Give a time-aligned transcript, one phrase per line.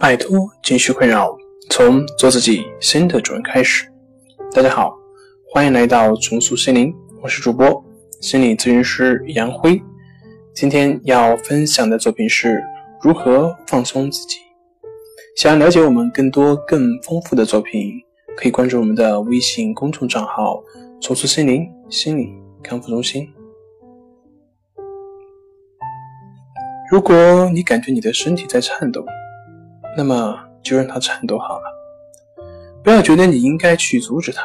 [0.00, 1.36] 摆脱情绪困扰，
[1.68, 3.86] 从做自己新的主人开始。
[4.50, 4.96] 大家好，
[5.52, 6.90] 欢迎来到重塑心灵，
[7.22, 7.84] 我是主播
[8.18, 9.78] 心理咨询师杨辉。
[10.54, 12.62] 今天要分享的作品是
[13.02, 14.38] 如何放松自己。
[15.36, 17.92] 想要了解我们更多更丰富的作品，
[18.38, 20.64] 可以关注我们的微信公众账号
[20.98, 22.32] “重塑心灵心理
[22.62, 23.28] 康复中心”。
[26.90, 29.04] 如果你感觉你的身体在颤抖，
[29.96, 31.64] 那么就让它颤抖好了，
[32.82, 34.42] 不要觉得你应该去阻止它，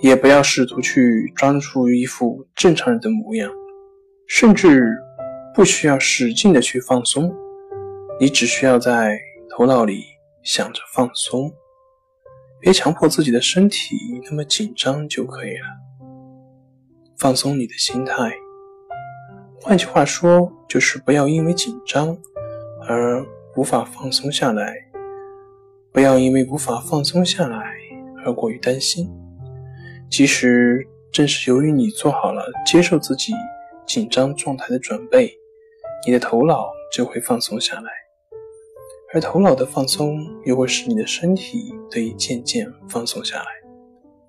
[0.00, 3.50] 也不要试图去装出一副正常人的模样，
[4.26, 4.96] 甚至
[5.54, 7.32] 不需要使劲的去放松，
[8.18, 9.18] 你只需要在
[9.50, 10.02] 头脑里
[10.42, 11.52] 想着放松，
[12.58, 15.66] 别强迫自己的身体那么紧张就可以了。
[17.18, 18.32] 放松你的心态，
[19.60, 22.16] 换句话说，就是不要因为紧张
[22.88, 23.24] 而。
[23.56, 24.74] 无法放松下来，
[25.92, 27.72] 不要因为无法放松下来
[28.24, 29.08] 而过于担心。
[30.10, 33.32] 其实，正是由于你做好了接受自己
[33.86, 35.32] 紧张状态的准备，
[36.04, 37.90] 你的头脑就会放松下来，
[39.12, 43.46] 而头脑的放松又会使你的身体得以渐渐放松下来。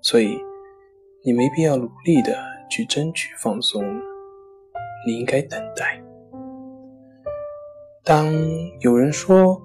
[0.02, 0.38] 所以，
[1.24, 2.38] 你没必要努力的
[2.70, 3.82] 去争取放松，
[5.04, 6.00] 你应该等待。
[8.06, 8.32] 当
[8.78, 9.60] 有人说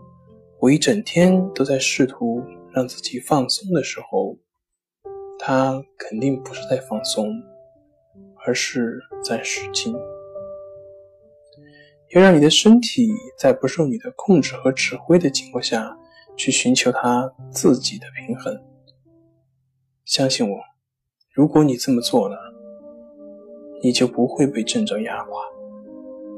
[0.60, 4.36] 我一整天都在试图让自己放松的时候，
[5.38, 7.32] 他肯定不是在放松，
[8.44, 9.96] 而是在使劲。
[12.16, 15.96] 要让你的身体在不受你的控制和指挥的情况下
[16.36, 18.60] 去寻求它自己的平衡。
[20.04, 20.58] 相信我，
[21.32, 22.36] 如果你这么做了，
[23.84, 25.32] 你就不会被症状压垮。